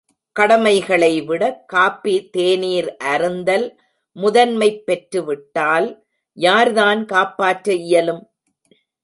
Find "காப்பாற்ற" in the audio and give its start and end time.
7.05-7.73